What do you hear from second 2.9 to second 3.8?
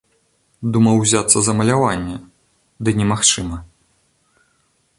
немагчыма.